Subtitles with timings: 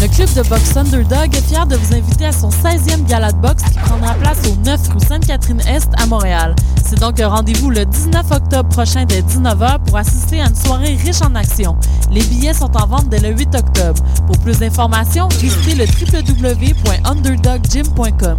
[0.00, 3.36] Le club de boxe Underdog est fier de vous inviter à son 16e gala de
[3.36, 6.56] boxe qui prendra place au 9 rue Sainte-Catherine-Est à Montréal.
[6.82, 10.96] C'est donc un rendez-vous le 19 octobre prochain dès 19h pour assister à une soirée
[10.96, 11.76] riche en actions.
[12.10, 14.02] Les billets sont en vente dès le 8 octobre.
[14.26, 18.38] Pour plus d'informations, visitez le www.underdoggym.com.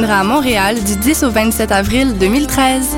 [0.09, 2.97] à Montréal du 10 au 27 avril 2013.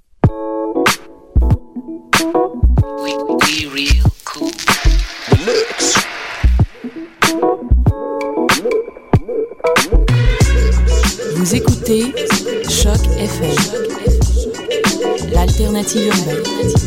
[15.93, 16.80] 今天我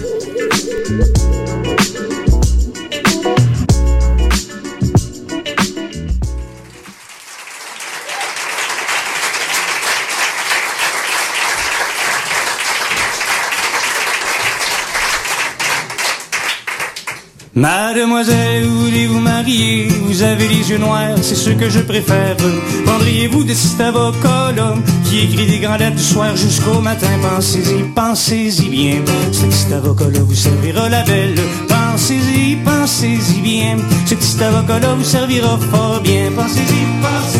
[17.65, 19.89] Mademoiselle, voulez-vous marier?
[20.03, 22.37] Vous avez les yeux noirs, c'est ce que je préfère.
[22.85, 27.09] Prendriez-vous de cet avocat-là qui écrit des grandes lettres du soir jusqu'au matin?
[27.23, 28.97] Pensez-y, pensez-y bien.
[29.33, 31.41] Ce petit avocat-là vous servira la belle.
[31.67, 33.79] Pensez-y, pensez-y bien.
[34.05, 36.31] Ce petit avocat-là vous servira fort bien.
[36.37, 37.34] Pensez-y, pensez-y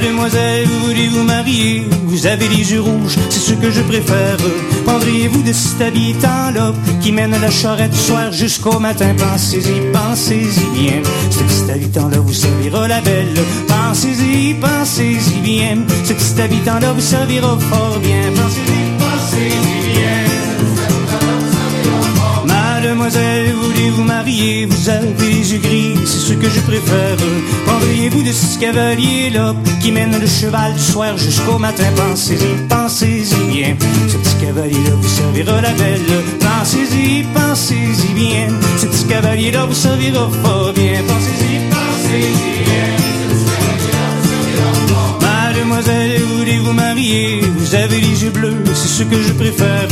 [0.00, 4.38] Mademoiselle, voulez-vous marier Vous avez les yeux rouges, c'est ce que je préfère.
[4.86, 6.72] Prendriez-vous de cet habitant-là
[7.02, 9.14] qui mène la charrette soir jusqu'au matin?
[9.18, 11.02] Pensez-y, pensez-y bien.
[11.30, 13.44] Ce petit habitant-là vous servira la belle.
[13.68, 15.76] Pensez-y, pensez-y bien.
[16.04, 18.22] Ce petit habitant-là vous servira fort bien.
[18.34, 20.30] Pensez-y, pensez-y bien.
[22.46, 25.89] Mademoiselle, voulez-vous marier Vous avez les yeux gris,
[26.40, 27.16] que je préfère.
[27.66, 33.76] Prendriez-vous de ce cavalier-là qui mène le cheval du soir jusqu'au matin Pensez-y, pensez-y bien.
[34.08, 36.00] Ce petit cavalier-là vous servira la belle.
[36.40, 38.48] Pensez-y, pensez-y bien.
[38.78, 41.02] Ce petit cavalier-là vous servira fort bien.
[41.06, 42.99] Pensez-y, pensez-y bien.
[45.60, 49.88] Mademoiselle, voulez-vous marier Vous avez les yeux bleus, c'est ce que je préfère.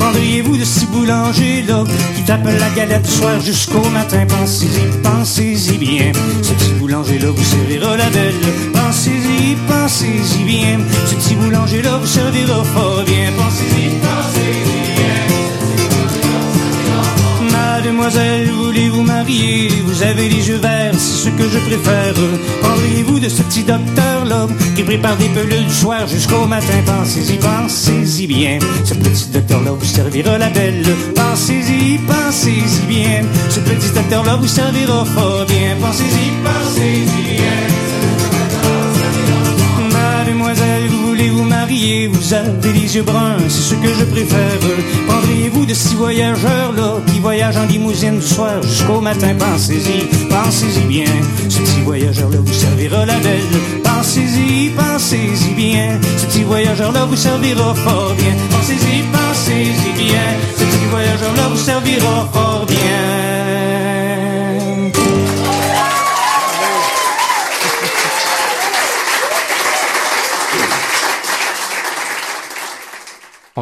[0.00, 1.84] Prendriez-vous de ces boulangers-là
[2.16, 4.26] qui tapent la galette soir jusqu'au matin?
[4.26, 6.10] Pensez-y, pensez-y bien.
[6.42, 8.34] Ce petit boulanger-là vous servira la belle.
[8.72, 10.78] Pensez-y, pensez-y bien.
[11.06, 13.30] Ce petit boulanger-là vous servira fort bien.
[17.92, 19.68] Mademoiselle, voulez-vous marier?
[19.84, 22.14] Vous avez les yeux verts, c'est ce que je préfère.
[22.62, 26.72] Prendriez-vous de ce petit docteur-là qui prépare des pelules du soir jusqu'au matin?
[26.86, 28.58] Pensez-y, pensez-y bien.
[28.84, 30.86] Ce petit docteur-là vous servira la belle.
[31.14, 33.24] Pensez-y, pensez-y bien.
[33.50, 35.76] Ce petit docteur-là vous servira fort bien.
[35.78, 37.91] Pensez-y, pensez-y bien.
[41.82, 44.60] Vous avez les yeux bruns, c'est ce que je préfère.
[45.08, 49.34] Prendriez-vous de six voyageurs-là qui voyagent en limousine du soir jusqu'au matin?
[49.36, 51.12] Pensez-y, pensez-y bien.
[51.48, 53.58] Ce petit voyageur-là vous servira la belle.
[53.82, 55.98] Pensez-y, pensez-y bien.
[56.18, 58.34] Ce petit voyageur-là vous servira fort bien.
[58.50, 60.22] Pensez-y, pensez-y bien.
[60.56, 63.51] Ce petit voyageur-là vous servira fort bien.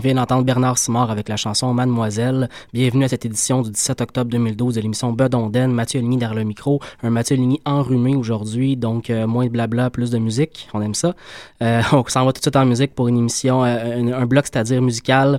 [0.01, 2.49] On vient d'entendre Bernard Simard avec la chanson Mademoiselle.
[2.73, 5.71] Bienvenue à cette édition du 17 octobre 2012 de l'émission Bedonden.
[5.71, 6.81] Mathieu Ligny derrière le micro.
[7.03, 10.71] Un Mathieu Ligny enrhumé aujourd'hui, donc euh, moins de blabla, plus de musique.
[10.73, 11.15] On aime ça.
[11.63, 14.47] Euh, on s'en va tout de suite en musique pour une émission, euh, un, bloc,
[14.47, 15.39] c'est-à-dire musical.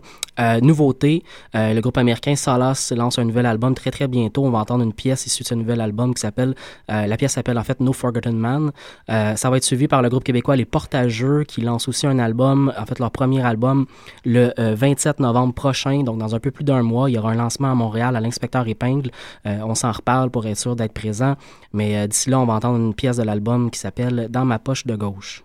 [0.61, 1.23] nouveauté,
[1.53, 4.43] le groupe américain Salas lance un nouvel album très très bientôt.
[4.45, 6.55] On va entendre une pièce issue de ce nouvel album qui s'appelle,
[6.87, 8.71] la pièce s'appelle en fait No Forgotten Man.
[9.07, 12.73] ça va être suivi par le groupe québécois Les Portageux qui lance aussi un album,
[12.75, 13.85] en fait leur premier album,
[14.25, 17.09] le 27 novembre prochain, donc dans un peu plus d'un mois.
[17.09, 19.11] Il y aura un lancement à Montréal à l'inspecteur Épingle.
[19.45, 21.35] on s'en reparle pour être sûr d'être présent.
[21.73, 24.85] Mais d'ici là, on va entendre une pièce de l'album qui s'appelle Dans ma poche
[24.85, 25.43] de gauche.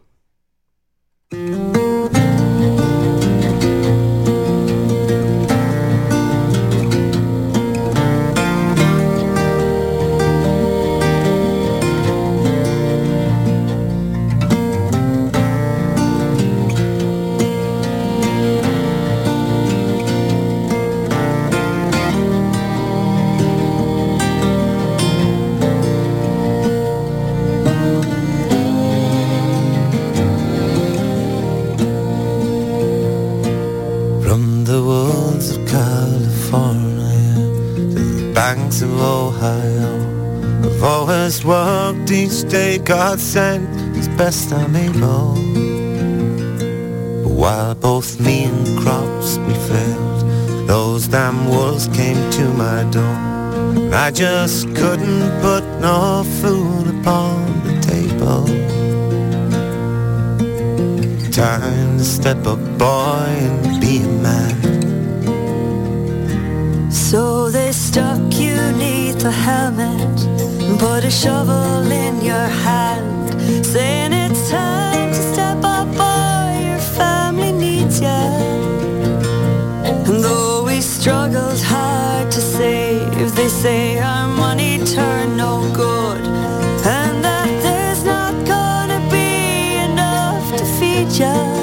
[42.42, 45.34] Day God sent as best I'm able.
[47.22, 53.16] But while both me and crops we failed, those damn wolves came to my door.
[53.76, 58.44] And I just couldn't put no food upon the table.
[61.30, 63.65] Time to step up, boy,
[69.26, 70.20] a helmet
[70.62, 76.78] and put a shovel in your hand, saying it's time to step up, boy, your
[76.78, 78.22] family needs you.
[79.88, 86.20] And though we struggled hard to save, they say our money turned no good,
[86.86, 91.55] and that there's not gonna be enough to feed you.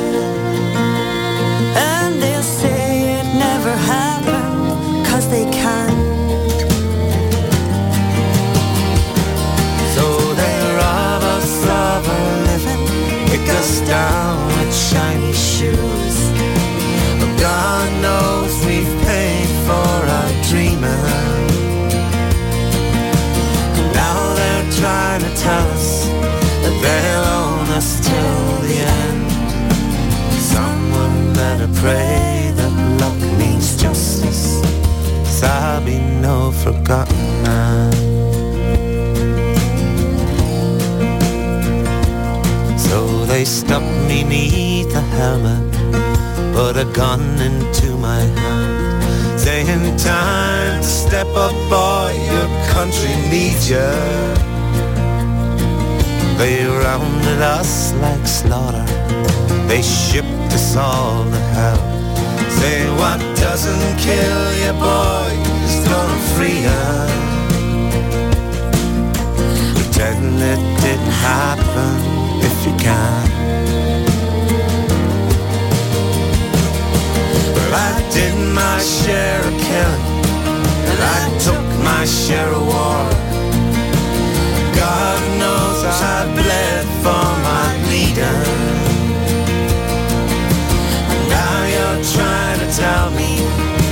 [13.64, 16.16] Us down with shiny shoes.
[17.20, 21.06] But God knows we've paid for our dreaming.
[23.80, 26.08] And Now they're trying to tell us
[26.64, 29.32] that they'll own us till the end.
[30.56, 34.44] Someone better pray that luck means justice.
[35.44, 38.13] I'll be no forgotten man.
[43.44, 45.74] They stuck me neath a helmet,
[46.56, 53.70] put a gun into my hand, saying time to step up, boy, your country needs
[53.70, 53.92] you.
[56.38, 58.86] They rounded us like slaughter,
[59.68, 61.84] they shipped us all to hell.
[62.60, 65.32] Say what doesn't kill you, boy,
[65.68, 66.84] is gonna free you.
[69.76, 72.23] Pretend it didn't happen
[72.66, 73.30] you can.
[77.56, 80.06] Well, I did my share of killing,
[80.90, 83.04] and I took my share of war.
[84.80, 88.38] God knows I bled for my leader.
[91.12, 93.44] And now you're trying to tell me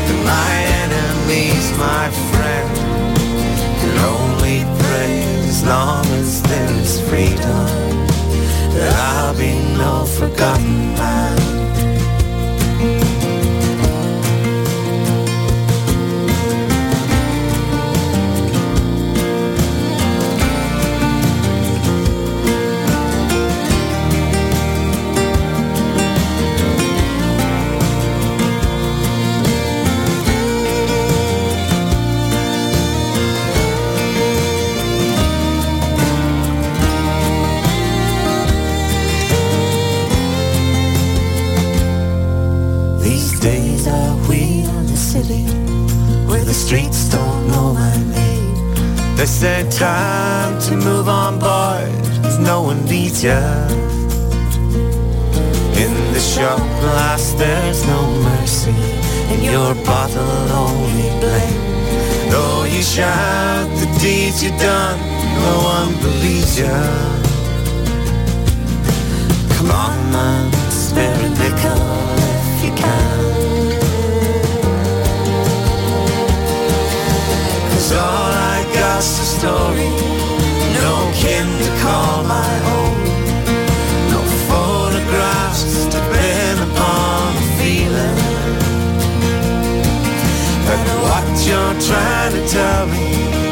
[0.07, 0.51] that my
[0.83, 2.71] enemy's my friend
[3.81, 7.80] can only pray as long as there is freedom
[8.73, 11.20] I'll be no forgotten man.
[49.21, 52.39] They say time to move on, boys.
[52.39, 53.37] No one needs ya.
[55.77, 58.73] In the shop glass, there's no mercy.
[59.31, 62.31] In your bottle, only blame.
[62.31, 64.97] Though you shout the deeds you done,
[65.45, 66.73] no one believes ya.
[69.53, 71.29] Come on, man, spare
[79.05, 79.89] story,
[80.77, 82.97] no kin to call my own,
[84.13, 88.19] no photographs to pin upon a feeling.
[90.67, 93.07] But what you're trying to tell me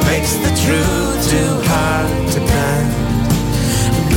[0.05, 2.91] makes the truth too hard to bend.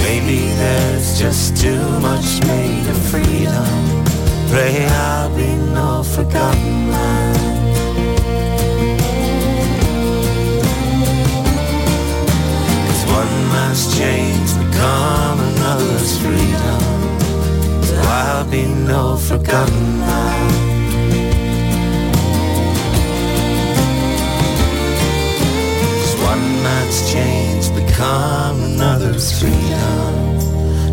[0.05, 4.05] Maybe there's just too much made of freedom.
[4.51, 6.82] Pray I'll be no forgotten
[14.83, 16.81] become another's freedom.
[17.85, 20.01] So I'll be no forgotten.
[26.01, 30.41] Cause one man's chains become another's freedom.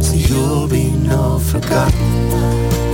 [0.03, 2.88] So you'll be no forgotten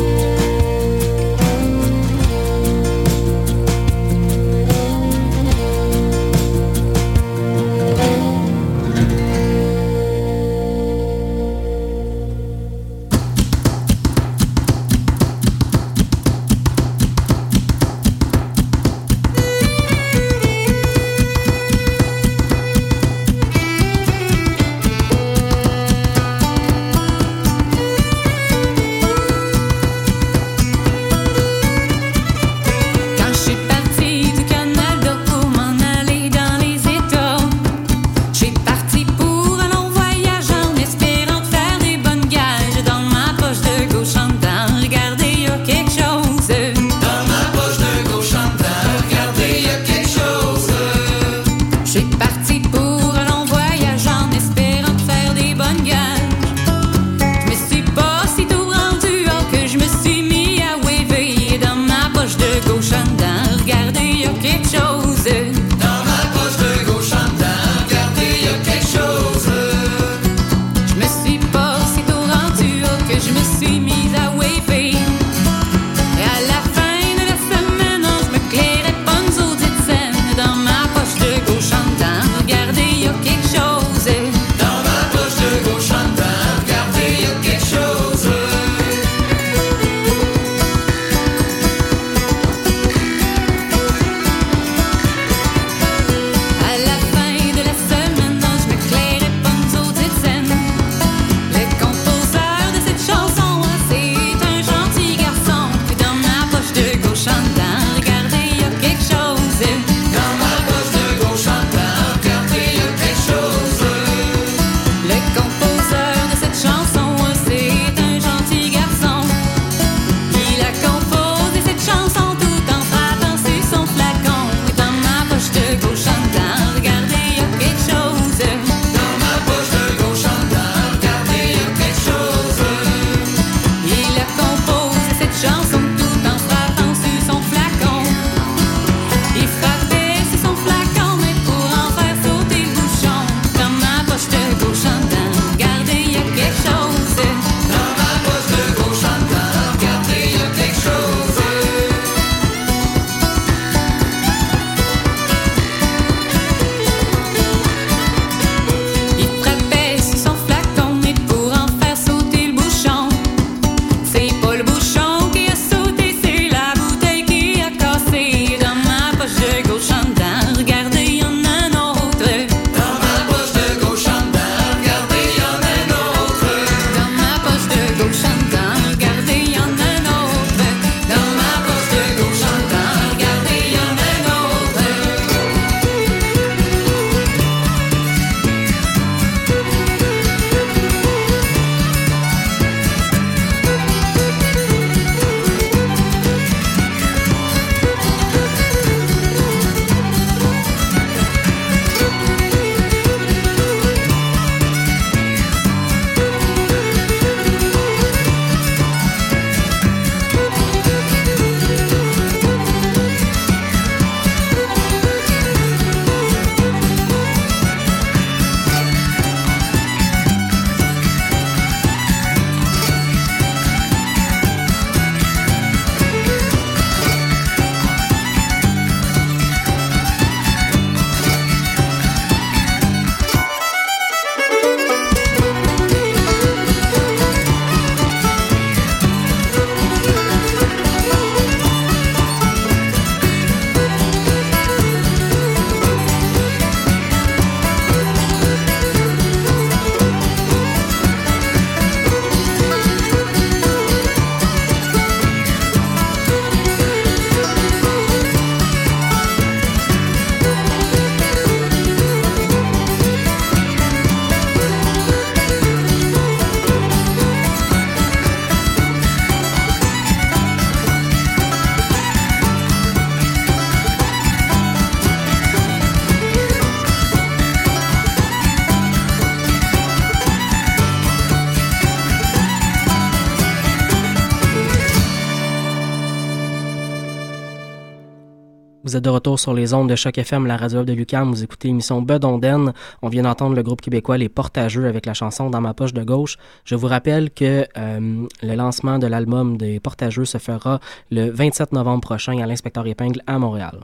[288.86, 291.32] Vous êtes de retour sur les ondes de Choc FM, la radio de Lucam.
[291.32, 292.72] Vous écoutez l'émission Bedonden.
[293.02, 296.04] On vient d'entendre le groupe québécois Les Portageux avec la chanson Dans ma poche de
[296.04, 296.38] gauche.
[296.66, 301.72] Je vous rappelle que euh, le lancement de l'album des Portageux se fera le 27
[301.72, 303.80] novembre prochain à l'Inspecteur Épingle à Montréal.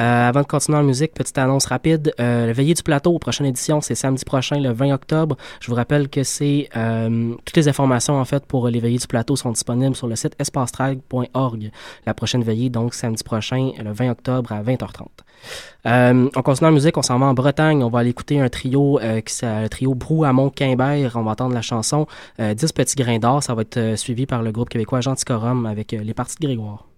[0.00, 2.14] Euh, avant de continuer en musique, petite annonce rapide.
[2.18, 5.36] Euh, le Veillée du Plateau, prochaine édition, c'est samedi prochain, le 20 octobre.
[5.60, 9.06] Je vous rappelle que c'est euh, toutes les informations en fait pour les Veillées du
[9.06, 11.70] Plateau sont disponibles sur le site espacetrag.org.
[12.06, 15.06] La prochaine veillée, donc samedi prochain, le 20 octobre à 20h30.
[15.86, 17.82] Euh, on continue en musique, on s'en va en Bretagne.
[17.84, 21.16] On va aller écouter un trio, euh, qui le trio Brou à Mont-Quimbert.
[21.16, 22.06] On va entendre la chanson
[22.38, 23.42] 10 petits grains d'or.
[23.42, 26.91] Ça va être suivi par le groupe québécois Genticorum avec les parties de Grégoire.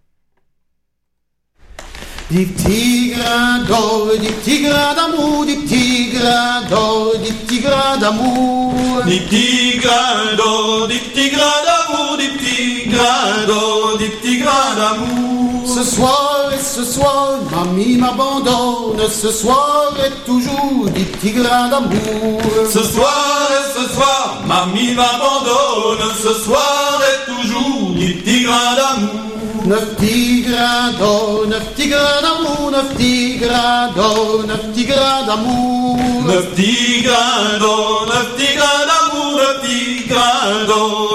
[2.31, 7.99] Des petits grains d'or, des petits grains d'amour, des petits grains d'or, des petits grains
[8.01, 8.75] d'amour.
[9.07, 14.75] Des petits grains d'or, des petits grains d'amour, des petits grains d'or, des petits grains
[14.75, 15.67] d'amour.
[15.67, 22.41] Ce soir et ce soir, mamie m'abandonne, ce soir et toujours des petits grains d'amour.
[22.73, 29.34] Ce soir et ce soir, mamie m'abandonne, ce soir et toujours des petits grains d'amour.
[29.65, 35.27] Neuf petits grains d'or, neuf petits grains d'amour, neuf petits grains d'or, neuf petits grains
[35.27, 35.97] d'amour.
[36.27, 38.57] Neuf petits grains d'or, neuf petits
[38.91, 40.07] d'amour, neuf petits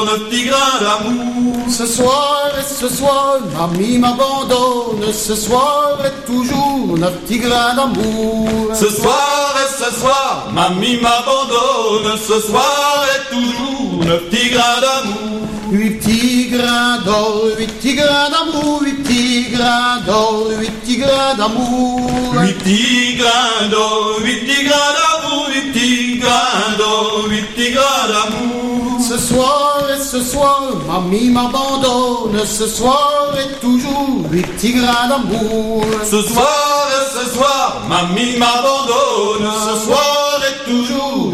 [0.05, 0.49] neuf petits
[0.81, 1.55] d'amour.
[1.69, 8.49] Ce soir et ce soir, mamie m'abandonne, ce soir et toujours, neuf petits grains d'amour.
[8.73, 15.58] Ce soir et ce soir, mamie m'abandonne, ce soir et toujours, neuf petits grains d'amour.
[15.71, 21.35] Huit petits grains d'or, huit petits grains d'amour, huit petits grains d'or, huit petits grains
[21.37, 22.09] d'amour.
[22.41, 28.07] Huit petits grains d'or, huit petits grains d'amour, huit petits grains d'or, huit petits grains
[28.07, 28.99] d'amour.
[29.07, 35.85] Ce soir et ce soir, mamie m'abandonne, ce soir et toujours, huit petits grains d'amour.
[36.03, 40.18] Ce soir et ce soir, mamie m'abandonne, ce soir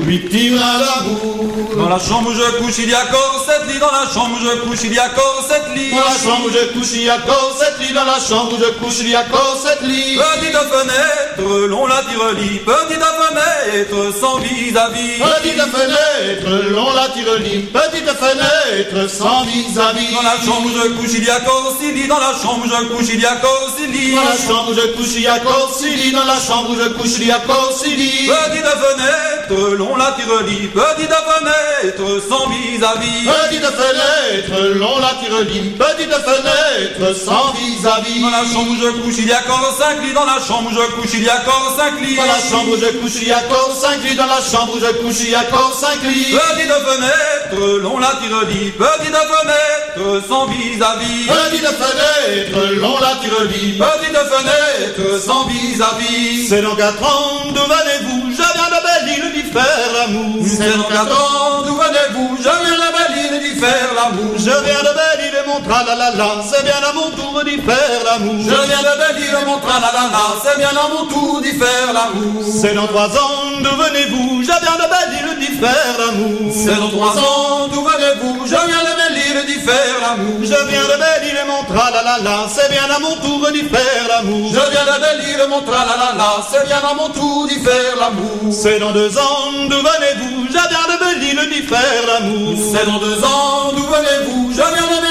[0.06, 1.78] d'amour.
[1.78, 3.80] Dans la chambre où je couche, il y a encore sept lits.
[3.80, 5.91] Dans la chambre où je couche, il y a encore sept lits.
[5.91, 7.94] Dans la chambre où je couche, il y a encore sept lits.
[7.94, 10.18] Dans la chambre où je couche, il y a encore sept lits.
[10.18, 12.60] Petite fenêtre, long la tire-lit.
[12.60, 15.20] Petite fenêtre, sans vis-à-vis.
[15.20, 17.68] Petite fenêtre, long la tire-lit.
[17.74, 20.13] Petite fenêtre, sans vis-à-vis.
[20.13, 22.08] Dans la chambre où je couche, il y a encore six lits.
[22.08, 24.15] Dans la chambre où je couche, il y a encore six lits.
[24.15, 26.12] Dans la chambre où je couche, il y a encore six lits.
[26.12, 28.28] Dans la chambre où je couche, il y a encore six lits.
[28.28, 30.67] Petite fenêtre, long la tire-lit.
[30.67, 33.25] Petite fenêtre, sans vis-à-vis.
[33.25, 35.71] Petite fenêtre, long la tire-lit.
[35.71, 36.85] Petite fenêtre,
[37.15, 38.21] sans vis-à-vis.
[38.21, 40.13] Dans la chambre où je couche, il y a encore cinq lits.
[40.13, 42.15] Dans la chambre où je couche, il y a encore cinq lits.
[42.15, 44.15] Dans la chambre où je couche, il y a encore cinq lits.
[44.15, 46.36] Dans la chambre où je couche, il y a encore cinq lits.
[46.36, 48.71] Petite fenêtre, long la tire-lit.
[48.71, 51.27] Petite fenêtre, sans vis-à-vis.
[51.27, 53.77] Petite fenêtre, long la tire-lit.
[53.77, 56.47] Petite fenêtre, sans vis-à-vis.
[56.47, 58.31] C'est dans quatre ans, d'où venez-vous?
[58.31, 60.45] Je viens de Belle-Île d'y faire l'amour.
[60.45, 62.38] C'est dans quatre ans, d'où venez-vous?
[62.38, 64.34] Je viens de Belle-Île d'y faire l'amour.
[64.38, 68.36] Je viens de Belle-Île mon tralalala, c'est bien à mon tour d'y faire l'amour.
[68.39, 72.43] Je viens de et mon tralalala, c'est bien à mon tour d'y faire l'amour.
[72.62, 74.41] C'est dans trois ans, d'où venez-vous?
[74.41, 76.51] Je viens de Belle-Île d'y faire l'amour.
[76.53, 78.45] C'est dans trois ans, d'où venez-vous?
[78.45, 80.39] Je viens de Belle-Île d'y faire l'amour.
[80.41, 84.49] Je viens de et mon tralalala, c'est bien à mon tour d'y faire l'amour.
[84.49, 88.51] Je viens de et mon tralalala, c'est bien à mon tour d'y faire l'amour.
[88.51, 90.47] C'est dans deux ans, d'où venez-vous?
[90.47, 92.58] Je viens de Belle-Île d'y faire l'amour.
[92.71, 94.51] C'est dans deux ans, d'où venez-vous?
[94.51, 95.05] Je viens de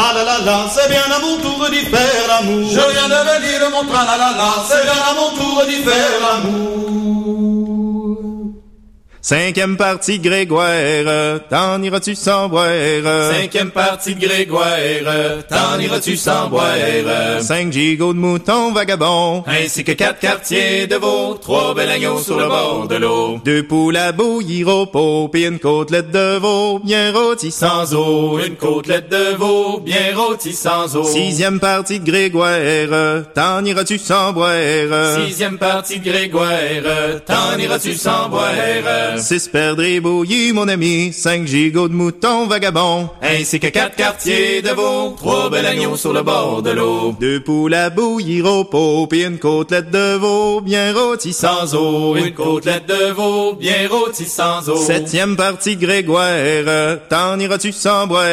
[0.00, 2.70] Belle-Île et mon tralalala, c'est bien à mon tour d'y faire l'amour.
[2.70, 7.19] Je viens de Belle-Île et mon tralalala, c'est bien à mon tour d'y faire l'amour.
[9.22, 12.70] Cinquième partie Grégoire, t'en iras-tu sans boire?
[13.38, 14.66] Cinquième partie de Grégoire,
[15.46, 16.64] t'en iras-tu sans boire?
[17.40, 22.38] Cinq gigots de moutons vagabonds, Ainsi que quatre quartiers de veau, trois bel agneaux sur
[22.38, 23.38] le bord de l'eau.
[23.44, 27.94] deux poules à bouillir au pot, pis une côtelette de veau bien rôtie sans Sans
[27.94, 31.04] eau, une côtelette de veau, bien rôtie sans eau.
[31.04, 34.54] Sixième partie de Grégoire, t'en iras-tu sans boire?
[35.26, 36.48] Sixième partie de Grégoire,
[37.26, 38.48] t'en iras-tu sans boire?
[39.18, 44.70] Six perdrix bouillis, mon ami, cinq gigots de moutons vagabonds, Ainsi que quatre quartiers de
[44.70, 47.14] veau, trois bel agneaux sur le bord de l'eau.
[47.20, 52.16] deux poules à bouillir au pot, pis une côtelette de veau bien rôtie sans eau,
[52.16, 54.76] une côtelette de veau, bien rôtie sans eau.
[54.76, 58.24] Septième partie Grégoire, t'en iras-tu sans boire?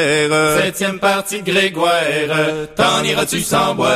[0.61, 1.91] Septième partie Grégoire,
[2.75, 3.91] t'en iras-tu sans boire?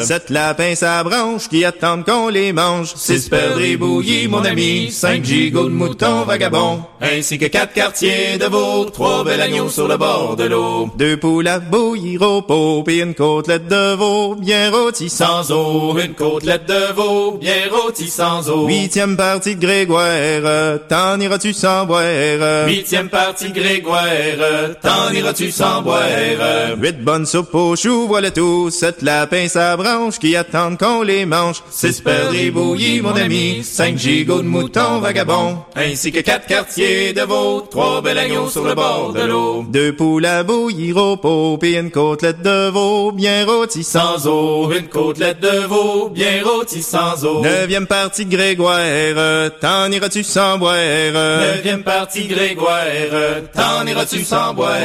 [0.00, 2.92] Sept lapins sa branche qui attendent qu'on les mange.
[2.96, 6.01] Six perdrix bouillis, mon ami, cinq gigots de mouton
[7.00, 10.90] ainsi que quatre quartiers de veau, trois bel agneaux sur le bord de l'eau.
[10.96, 15.96] Deux poules à bouillir au pot, puis une côtelette de veau, bien rôtie sans eau.
[15.98, 18.66] Une côtelette de veau, bien rôtie sans eau.
[18.66, 22.66] Huitième partie de Grégoire, t'en iras-tu sans boire?
[22.66, 24.02] Huitième partie de Grégoire,
[24.82, 26.02] t'en iras-tu sans boire?
[26.78, 31.26] Huit bonnes soupes aux choux, voilà tout, sept lapins sa branche qui attendent qu'on les
[31.26, 31.62] mange.
[31.70, 35.58] Six perdrix bouillis, mon ami, cinq gigots de moutons vagabonds,
[35.92, 39.64] ainsi que quatre quartiers de veau, trois bel agneaux sur le bord de l'eau.
[39.68, 44.72] Deux poules à bouillir au pot, puis une côtelette de veau, bien rôtie sans eau.
[44.72, 47.42] Une côtelette de veau, bien rôtie sans eau.
[47.42, 50.76] Neuvième partie de Grégoire, t'en iras-tu sans boire?
[50.76, 52.86] Neuvième partie de Grégoire,
[53.54, 54.78] t'en iras-tu sans boire?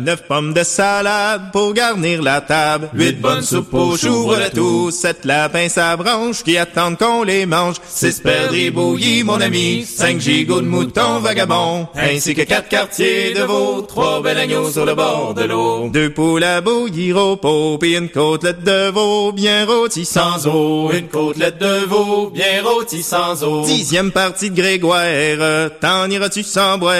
[0.00, 2.90] Neuf pommes de salade pour garnir la table.
[2.94, 4.90] Huit bonnes soupes aux choux, tout.
[4.90, 7.76] Sept lapins sa branche qui attendent qu'on les mange.
[7.88, 9.84] Six perdrix bouillis, mon ami.
[9.86, 11.86] Cinq gigots de moutons vagabonds.
[11.94, 13.82] Ainsi que quatre quartiers de veau.
[13.82, 15.90] Trois bel agneaux sur le bord de l'eau.
[15.92, 17.78] Deux poules à bouillir au pot.
[17.78, 20.90] Puis une côtelette de veau bien rôtie sans eau.
[20.92, 23.64] Une côtelette de veau bien rôtie sans eau.
[23.64, 25.70] Dixième partie de Grégoire.
[25.80, 26.94] T'en iras-tu sans boire?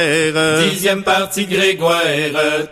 [0.70, 2.02] Dixième partie de Grégoire.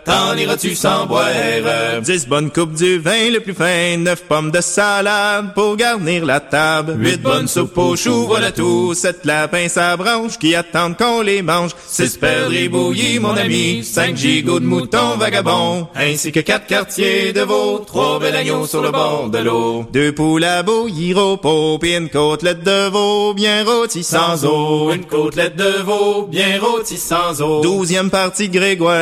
[0.05, 2.01] T'en iras-tu sans boire?
[2.01, 3.97] Dix bonnes coupes du vin le plus fin.
[3.97, 6.95] Neuf pommes de salade pour garnir la table.
[6.99, 8.93] Huit bonnes soupes aux choux, voilà tout.
[8.93, 11.71] Sept lapins sa branche qui attendent qu'on les mange.
[11.87, 13.83] Six perdrix bouillis, mon ami.
[13.83, 15.87] Cinq gigots de moutons vagabonds.
[15.95, 17.83] Ainsi que quatre quartiers de veau.
[17.85, 19.85] Trois bel agneaux sur le bord de l'eau.
[19.91, 21.77] Deux poules à bouillir au pot.
[21.79, 24.91] Puis une côtelette de veau bien rôtie sans eau.
[24.91, 27.61] Une côtelette de veau bien rôtie sans eau.
[27.61, 28.97] Douzième partie de Grégoire.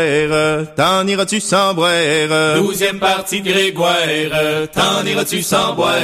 [0.75, 2.55] T'en iras-tu sans boire?
[2.57, 3.95] Douzième partie de Grégoire.
[4.73, 5.95] T'en iras-tu sans boire?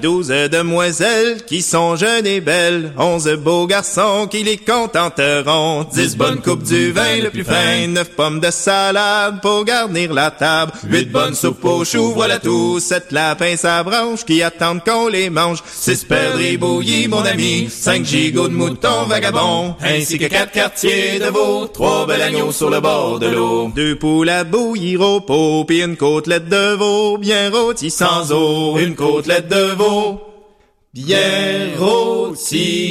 [0.00, 2.92] Douze demoiselles qui sont jeunes et belles.
[2.98, 5.86] Onze beaux garçons qui les contenteront.
[5.92, 7.86] Dix bonnes coupes du vin le plus fin.
[7.88, 10.72] Neuf pommes de salade pour garnir la table.
[10.88, 12.80] Huit bonnes soupes aux choux, voilà tout.
[12.80, 15.62] Sept lapins sa branche qui attendent qu'on les mange.
[15.66, 17.68] Six perdrix bouillis, mon ami.
[17.70, 19.76] Cinq gigots de moutons vagabonds.
[19.82, 21.66] Ainsi que quatre quartiers de veau.
[21.68, 23.70] Trois bel agneaux sur le bord de l'eau.
[23.74, 25.64] Deux poules à bouillir au pot.
[25.64, 28.78] Puis une côtelette de veau bien rôtie sans eau.
[28.78, 30.20] Une côtelette de veau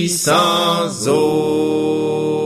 [0.10, 2.46] sans eau.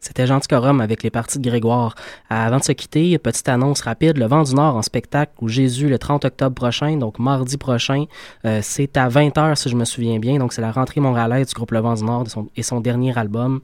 [0.00, 0.40] C'était Jean
[0.80, 1.94] avec les parties de Grégoire.
[2.28, 5.88] Avant de se quitter, petite annonce rapide, le Vent du Nord en spectacle où Jésus
[5.88, 8.06] le 30 octobre prochain, donc mardi prochain,
[8.44, 11.54] euh, c'est à 20h si je me souviens bien, donc c'est la rentrée montréalaise du
[11.54, 13.60] groupe Le Vent du Nord et son, et son dernier album,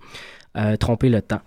[0.57, 1.40] euh, Tromper le temps.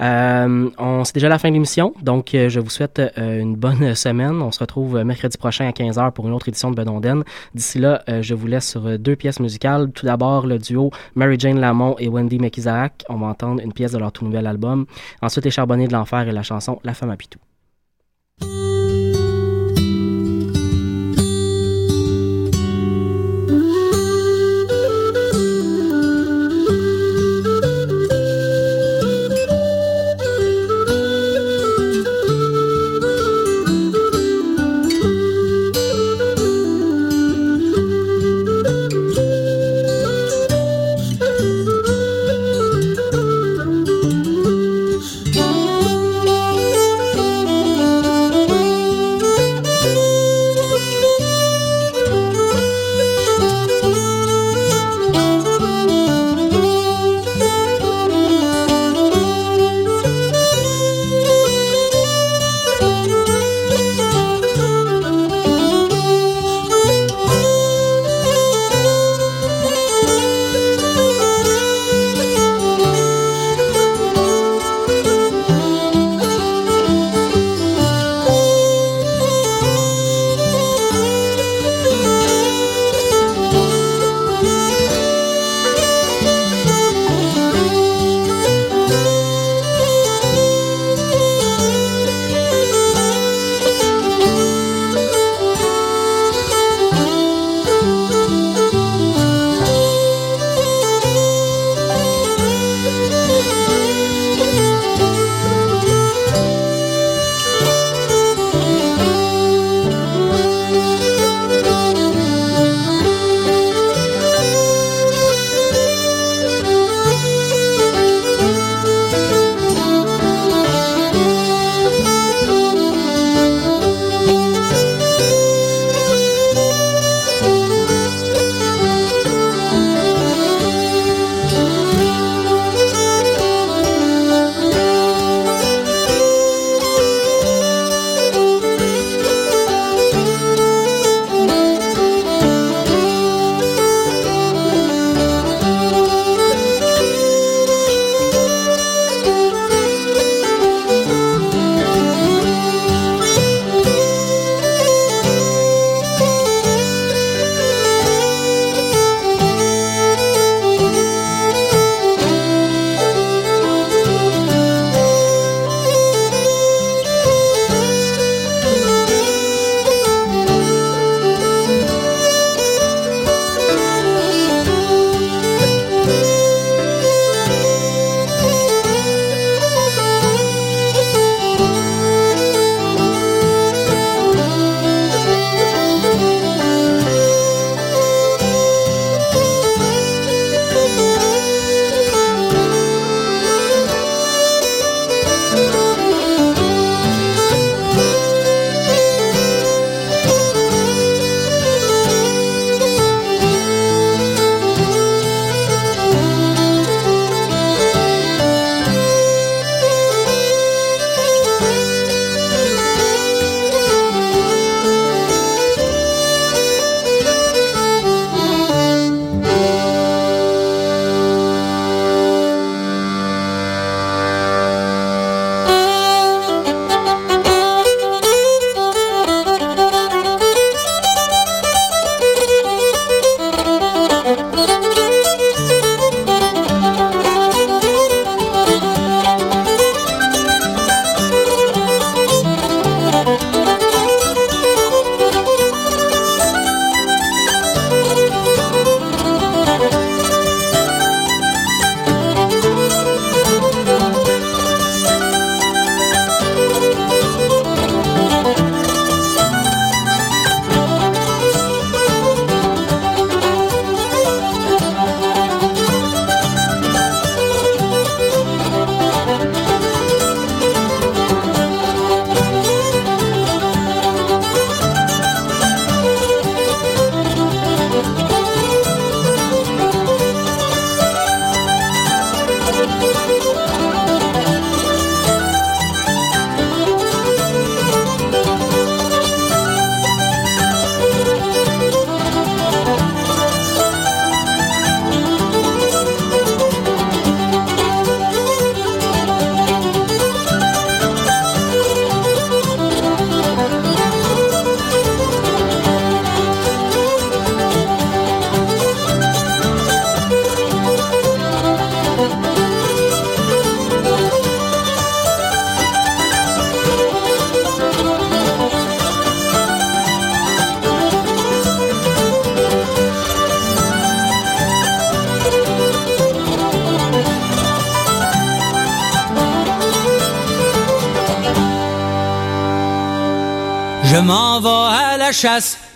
[0.00, 3.56] Euh, on c'est déjà la fin de l'émission, donc euh, je vous souhaite euh, une
[3.56, 4.40] bonne semaine.
[4.42, 7.22] On se retrouve mercredi prochain à 15h pour une autre édition de Bedonden.
[7.54, 9.90] D'ici là, je vous laisse sur deux pièces musicales.
[9.92, 13.04] Tout d'abord, le duo Mary Jane Lamont et Wendy McIsaac.
[13.08, 14.86] On va entendre une pièce de leur tout nouvel album.
[15.22, 17.38] Ensuite, Les Charbonniers de l'Enfer et la chanson La femme à Pitou.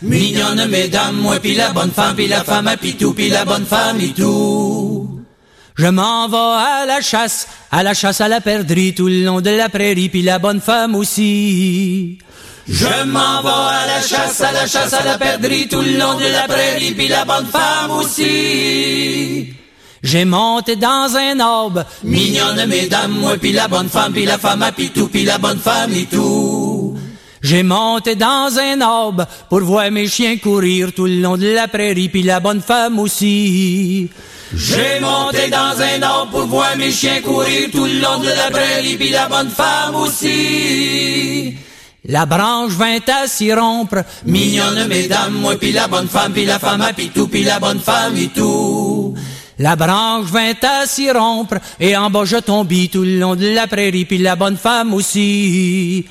[0.03, 4.01] Mignonne mesdames, moi puis la bonne femme, puis la femme à pitou, la bonne femme
[4.01, 5.21] et tout.
[5.77, 9.41] Je m'en vais à la chasse, à la chasse à la perdrix, tout le long
[9.41, 12.19] de la prairie, puis la bonne femme aussi.
[12.69, 16.15] Je m'en vais à la chasse, à la chasse à la perdrix, tout le long
[16.15, 19.53] de la prairie, puis la bonne femme aussi.
[20.03, 24.63] J'ai monté dans un arbre, mignonne mesdames, moi puis la bonne femme, puis la femme
[24.63, 26.64] à pitou, puis la bonne femme et tout.
[27.45, 31.69] J'ai monté dans un arbre pour voir mes chiens courir tout le long de la
[31.69, 34.09] prairie, puis la bonne femme aussi.
[34.57, 38.51] J'ai monté dans un arbre pour voir mes chiens courir tout le long de la
[38.51, 41.55] prairie, puis la bonne femme aussi.
[42.07, 46.59] La branche vint à s'y rompre, mignonne mesdames, moi puis la bonne femme, puis la
[46.59, 49.15] femme à pitou, puis la bonne femme et tout.
[49.59, 53.49] La branche vint à s'y rompre, et en bas je tombe tout le long de
[53.49, 56.07] la prairie, puis la bonne femme aussi.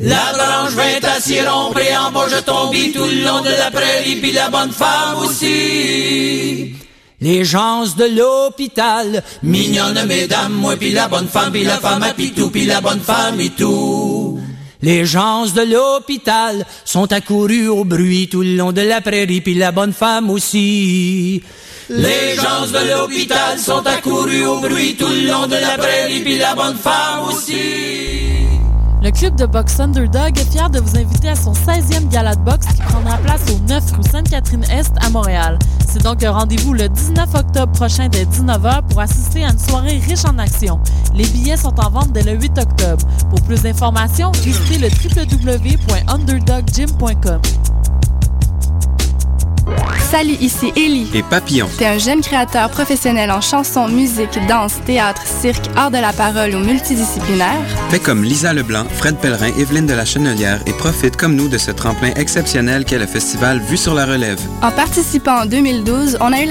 [0.00, 3.70] La branche vint à s'y rompre, et en bas je tout le long de la
[3.70, 6.74] prairie, puis la bonne femme aussi.
[7.20, 12.14] Les gens de l'hôpital, mignonne mesdames, moi puis la bonne femme, puis la femme à
[12.14, 14.40] pitou, puis la bonne femme et tout.
[14.80, 19.54] Les gens de l'hôpital sont accourus au bruit tout le long de la prairie, puis
[19.54, 21.42] la bonne femme aussi.
[21.90, 26.38] Les gens de l'hôpital sont accourus au bruit tout le long de la prairie, puis
[26.38, 28.41] la bonne femme aussi.
[29.02, 32.42] Le club de boxe Underdog est fier de vous inviter à son 16e gala de
[32.42, 35.58] boxe qui prendra place au 9 rue Sainte-Catherine-Est à Montréal.
[35.88, 39.98] C'est donc un rendez-vous le 19 octobre prochain dès 19h pour assister à une soirée
[39.98, 40.78] riche en action.
[41.14, 43.04] Les billets sont en vente dès le 8 octobre.
[43.28, 47.40] Pour plus d'informations, visitez le www.underdoggym.com.
[50.10, 51.10] Salut, ici Ellie.
[51.14, 51.68] Et Papillon.
[51.78, 56.54] T'es un jeune créateur professionnel en chanson, musique, danse, théâtre, cirque, art de la parole
[56.54, 57.62] ou multidisciplinaire?
[57.88, 61.58] Fais comme Lisa Leblanc, Fred Pellerin, Evelyne de la Chenelière et profite comme nous de
[61.58, 64.40] ce tremplin exceptionnel qu'est le festival Vue sur la relève.
[64.62, 66.50] En participant en 2012, on a eu la